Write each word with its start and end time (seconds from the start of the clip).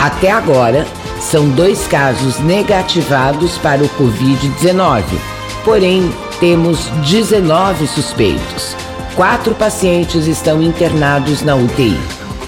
Até 0.00 0.32
agora, 0.32 0.84
são 1.20 1.48
dois 1.50 1.86
casos 1.86 2.40
negativados 2.40 3.56
para 3.58 3.84
o 3.84 3.88
Covid-19, 3.90 5.04
porém, 5.64 6.12
temos 6.40 6.88
19 7.04 7.86
suspeitos 7.86 8.76
quatro 9.16 9.54
pacientes 9.54 10.26
estão 10.26 10.62
internados 10.62 11.42
na 11.42 11.56
UTI. 11.56 11.98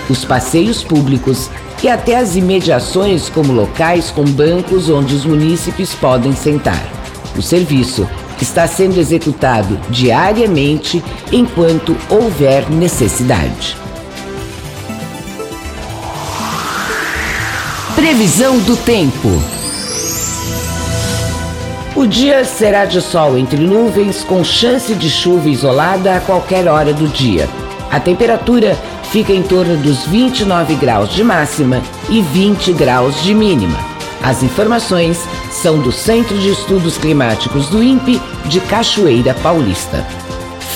Os 0.09 0.25
passeios 0.25 0.85
públicos 0.85 1.51
e 1.83 1.89
até 1.89 2.17
as 2.17 2.37
imediações 2.37 3.29
como 3.29 3.53
locais 3.53 4.11
com 4.11 4.25
bancos 4.25 4.89
onde 4.89 5.15
os 5.15 5.25
munícipes 5.25 5.95
podem 5.95 6.33
sentar. 6.33 6.81
O 7.37 7.43
serviço 7.43 8.09
está 8.43 8.67
sendo 8.67 8.99
executado 8.99 9.79
diariamente 9.89 11.03
enquanto 11.31 11.97
houver 12.11 12.69
necessidade. 12.71 13.77
Previsão 17.95 18.59
do 18.59 18.77
tempo. 18.77 19.29
O 21.95 22.07
dia 22.07 22.45
será 22.45 22.85
de 22.85 23.01
sol 23.01 23.39
entre 23.39 23.61
nuvens, 23.61 24.25
com 24.25 24.43
chance 24.43 24.93
de 24.95 25.09
chuva 25.09 25.49
isolada 25.49 26.17
a 26.17 26.21
qualquer 26.21 26.67
hora 26.67 26.93
do 26.93 27.07
dia. 27.07 27.49
A 27.91 28.01
temperatura 28.01 28.77
fica 29.11 29.33
em 29.33 29.43
torno 29.43 29.77
dos 29.77 30.05
29 30.07 30.75
graus 30.77 31.11
de 31.11 31.23
máxima 31.23 31.81
e 32.09 32.23
20 32.23 32.73
graus 32.73 33.23
de 33.23 33.35
mínima. 33.35 33.92
As 34.23 34.43
informações 34.43 35.19
são 35.51 35.79
do 35.79 35.91
Centro 35.91 36.39
de 36.39 36.51
Estudos 36.51 36.97
Climáticos 36.97 37.69
do 37.69 37.83
INPE 37.83 38.21
de 38.47 38.61
Cachoeira 38.61 39.35
Paulista. 39.35 40.07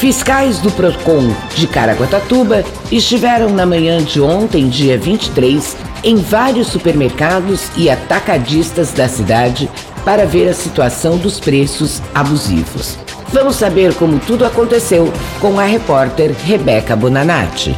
Fiscais 0.01 0.59
do 0.59 0.71
PROCON 0.73 1.33
de 1.55 1.67
Caraguatatuba 1.67 2.65
estiveram 2.91 3.51
na 3.51 3.65
manhã 3.65 4.03
de 4.03 4.21
ontem, 4.21 4.69
dia 4.69 4.99
23, 4.99 5.77
em 6.03 6.17
vários 6.17 6.67
supermercados 6.67 7.71
e 7.77 7.89
atacadistas 7.89 8.93
da 8.93 9.09
cidade 9.09 9.71
para 10.05 10.27
ver 10.27 10.49
a 10.49 10.55
situação 10.55 11.17
dos 11.17 11.41
preços 11.41 12.03
abusivos. 12.15 12.99
Vamos 13.33 13.57
saber 13.57 13.95
como 13.95 14.19
tudo 14.19 14.45
aconteceu 14.45 15.13
com 15.41 15.59
a 15.59 15.65
repórter 15.65 16.33
Rebeca 16.45 16.95
Bonanati. 16.95 17.77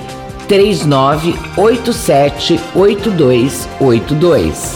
3987 0.47 2.59
8282. 2.73 4.75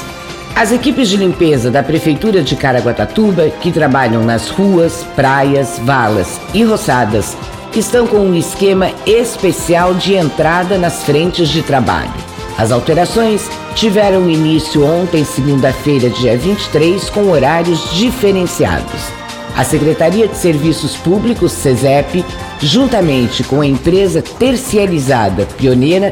As 0.56 0.72
equipes 0.72 1.10
de 1.10 1.18
limpeza 1.18 1.72
da 1.72 1.82
Prefeitura 1.82 2.44
de 2.44 2.56
Caraguatatuba, 2.56 3.50
que 3.50 3.72
trabalham 3.72 4.24
nas 4.24 4.48
ruas, 4.48 5.04
praias, 5.16 5.80
valas 5.80 6.40
e 6.54 6.64
roçadas, 6.64 7.36
estão 7.76 8.06
com 8.06 8.20
um 8.20 8.36
esquema 8.36 8.92
especial 9.04 9.96
de 9.96 10.14
entrada 10.14 10.78
nas 10.78 11.04
frentes 11.04 11.50
de 11.50 11.64
trabalho. 11.64 12.14
As 12.60 12.72
alterações 12.72 13.50
tiveram 13.74 14.30
início 14.30 14.86
ontem, 14.86 15.26
segunda-feira, 15.26 16.12
dia 16.12 16.38
23, 16.38 17.10
com 17.10 17.32
horários 17.32 17.90
diferenciados. 17.92 19.25
A 19.56 19.64
Secretaria 19.64 20.28
de 20.28 20.36
Serviços 20.36 20.98
Públicos, 20.98 21.54
SESEP, 21.54 22.26
juntamente 22.60 23.44
com 23.44 23.62
a 23.62 23.66
empresa 23.66 24.22
terciarizada 24.22 25.46
Pioneira, 25.58 26.12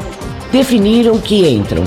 definiram 0.50 1.18
que 1.18 1.46
entram 1.46 1.84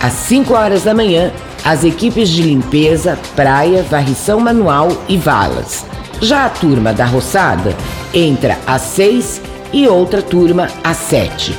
às 0.00 0.12
5 0.12 0.54
horas 0.54 0.84
da 0.84 0.94
manhã 0.94 1.32
as 1.64 1.84
equipes 1.84 2.28
de 2.28 2.42
limpeza, 2.42 3.18
praia, 3.34 3.82
varrição 3.82 4.38
manual 4.38 4.88
e 5.08 5.16
valas. 5.16 5.84
Já 6.20 6.46
a 6.46 6.50
turma 6.50 6.92
da 6.92 7.04
roçada 7.04 7.74
entra 8.14 8.56
às 8.66 8.82
6 8.82 9.42
e 9.72 9.88
outra 9.88 10.22
turma 10.22 10.68
às 10.84 10.96
7. 10.96 11.58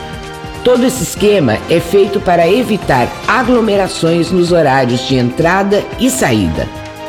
Todo 0.63 0.85
esse 0.85 1.03
esquema 1.03 1.57
é 1.69 1.79
feito 1.79 2.19
para 2.19 2.47
evitar 2.47 3.07
aglomerações 3.27 4.31
nos 4.31 4.51
horários 4.51 5.07
de 5.07 5.15
entrada 5.15 5.83
e 5.99 6.09
saída. 6.09 6.67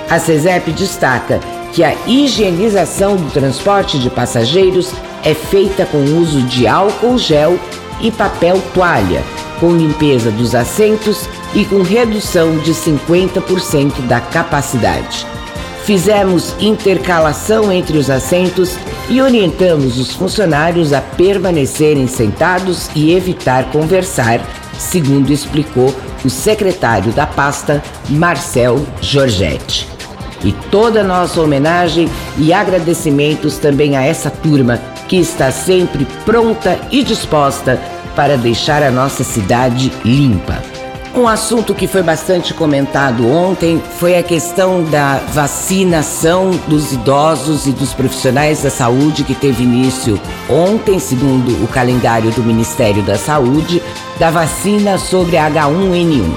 A 0.09 0.19
CESEP 0.19 0.73
destaca 0.73 1.39
que 1.73 1.83
a 1.83 1.95
higienização 2.07 3.17
do 3.17 3.31
transporte 3.31 3.99
de 3.99 4.11
passageiros 4.11 4.93
é 5.25 5.35
feita 5.35 5.87
com 5.87 6.03
uso 6.19 6.43
de 6.43 6.67
álcool 6.67 7.19
gel 7.19 7.59
e 8.01 8.11
papel 8.11 8.61
toalha, 8.75 9.23
com 9.59 9.75
limpeza 9.75 10.31
dos 10.31 10.55
assentos 10.55 11.29
e 11.55 11.65
com 11.65 11.83
redução 11.83 12.59
de 12.59 12.73
50% 12.73 14.07
da 14.07 14.21
capacidade. 14.21 15.27
Fizemos 15.85 16.55
intercalação 16.61 17.73
entre 17.73 17.99
os 17.99 18.09
assentos 18.09 18.77
e 19.09 19.21
orientamos 19.21 19.99
os 19.99 20.13
funcionários 20.13 20.93
a 20.93 21.01
permanecerem 21.01 22.07
sentados 22.07 22.89
e 22.95 23.13
evitar 23.13 23.71
conversar, 23.71 24.41
segundo 24.79 25.33
explicou 25.33 25.93
o 26.25 26.31
secretário 26.31 27.13
da 27.13 27.27
pasta, 27.27 27.83
Marcel 28.09 28.85
Giorgetti. 29.01 29.92
E 30.45 30.53
toda 30.71 31.01
a 31.01 31.05
nossa 31.05 31.41
homenagem 31.41 32.09
e 32.37 32.53
agradecimentos 32.53 33.59
também 33.59 33.97
a 33.97 34.03
essa 34.03 34.31
turma 34.31 34.81
que 35.09 35.17
está 35.17 35.51
sempre 35.51 36.07
pronta 36.25 36.79
e 36.91 37.03
disposta 37.03 37.81
para 38.17 38.37
deixar 38.37 38.83
a 38.83 38.91
nossa 38.91 39.25
cidade 39.25 39.93
limpa. 40.05 40.63
Um 41.15 41.29
assunto 41.29 41.75
que 41.75 41.87
foi 41.87 42.03
bastante 42.03 42.55
comentado 42.55 43.31
ontem 43.31 43.83
foi 43.99 44.17
a 44.17 44.23
questão 44.23 44.83
da 44.85 45.17
vacinação 45.35 46.51
dos 46.67 46.91
idosos 46.91 47.67
e 47.67 47.73
dos 47.73 47.93
profissionais 47.93 48.63
da 48.63 48.71
saúde 48.71 49.23
que 49.23 49.35
teve 49.35 49.63
início 49.63 50.19
ontem, 50.49 50.99
segundo 50.99 51.63
o 51.63 51.69
calendário 51.69 52.31
do 52.31 52.43
Ministério 52.43 53.03
da 53.03 53.19
Saúde, 53.19 53.83
da 54.19 54.31
vacina 54.31 54.97
sobre 54.97 55.37
H1N1. 55.37 56.35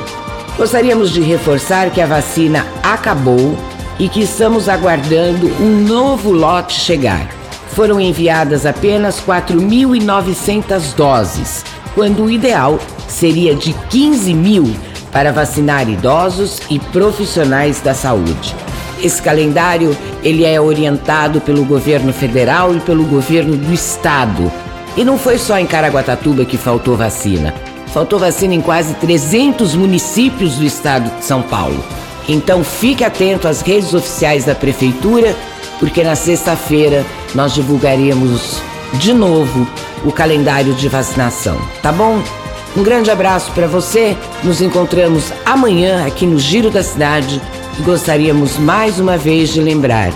Gostaríamos 0.57 1.11
de 1.11 1.21
reforçar 1.21 1.89
que 1.89 2.01
a 2.01 2.05
vacina 2.05 2.65
acabou 2.83 3.57
e 3.99 4.09
que 4.09 4.21
estamos 4.21 4.67
aguardando 4.67 5.47
um 5.61 5.81
novo 5.81 6.31
lote 6.31 6.73
chegar. 6.73 7.27
Foram 7.73 7.99
enviadas 7.99 8.65
apenas 8.65 9.19
4.900 9.19 10.95
doses, 10.95 11.63
quando 11.93 12.23
o 12.23 12.31
ideal 12.31 12.79
seria 13.07 13.55
de 13.55 13.73
15 13.89 14.33
mil 14.33 14.75
para 15.11 15.31
vacinar 15.31 15.89
idosos 15.89 16.59
e 16.69 16.79
profissionais 16.79 17.81
da 17.81 17.93
saúde. 17.93 18.55
Esse 19.01 19.21
calendário 19.21 19.95
ele 20.23 20.45
é 20.45 20.59
orientado 20.59 21.39
pelo 21.41 21.65
governo 21.65 22.11
federal 22.11 22.75
e 22.75 22.79
pelo 22.79 23.05
governo 23.05 23.55
do 23.55 23.73
estado. 23.73 24.51
E 24.97 25.03
não 25.03 25.17
foi 25.17 25.37
só 25.37 25.57
em 25.59 25.65
Caraguatatuba 25.65 26.45
que 26.45 26.57
faltou 26.57 26.95
vacina. 26.95 27.53
Faltou 27.87 28.17
vacina 28.19 28.53
em 28.53 28.61
quase 28.61 28.93
300 28.95 29.75
municípios 29.75 30.55
do 30.55 30.65
estado 30.65 31.09
de 31.17 31.23
São 31.25 31.41
Paulo. 31.41 31.83
Então 32.27 32.63
fique 32.63 33.03
atento 33.03 33.47
às 33.47 33.61
redes 33.61 33.93
oficiais 33.93 34.45
da 34.45 34.55
prefeitura, 34.55 35.35
porque 35.79 36.03
na 36.03 36.15
sexta-feira 36.15 37.05
nós 37.33 37.53
divulgaremos 37.53 38.61
de 38.93 39.13
novo 39.13 39.67
o 40.03 40.11
calendário 40.11 40.73
de 40.73 40.87
vacinação, 40.87 41.57
tá 41.81 41.91
bom? 41.91 42.21
Um 42.75 42.83
grande 42.83 43.09
abraço 43.09 43.51
para 43.51 43.67
você. 43.67 44.17
Nos 44.43 44.61
encontramos 44.61 45.31
amanhã 45.45 46.05
aqui 46.05 46.25
no 46.25 46.37
Giro 46.37 46.69
da 46.69 46.83
Cidade 46.83 47.41
e 47.79 47.81
gostaríamos 47.83 48.57
mais 48.57 48.99
uma 48.99 49.17
vez 49.17 49.53
de 49.53 49.61
lembrar: 49.61 50.11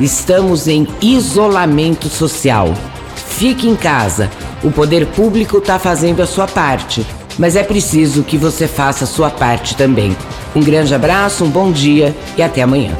estamos 0.00 0.66
em 0.66 0.86
isolamento 1.02 2.08
social. 2.08 2.72
Fique 3.14 3.68
em 3.68 3.76
casa. 3.76 4.30
O 4.62 4.70
poder 4.70 5.06
público 5.06 5.58
está 5.58 5.78
fazendo 5.78 6.22
a 6.22 6.26
sua 6.26 6.46
parte, 6.46 7.06
mas 7.38 7.56
é 7.56 7.62
preciso 7.62 8.24
que 8.24 8.36
você 8.36 8.66
faça 8.66 9.04
a 9.04 9.06
sua 9.06 9.30
parte 9.30 9.76
também. 9.76 10.16
Um 10.54 10.60
grande 10.60 10.94
abraço, 10.94 11.44
um 11.44 11.50
bom 11.50 11.70
dia 11.70 12.14
e 12.36 12.42
até 12.42 12.62
amanhã. 12.62 12.92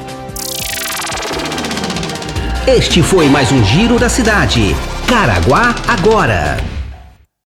Este 2.66 3.02
foi 3.02 3.28
mais 3.28 3.50
um 3.50 3.64
Giro 3.64 3.98
da 3.98 4.08
Cidade. 4.08 4.76
Caraguá 5.06 5.74
agora. 5.88 6.77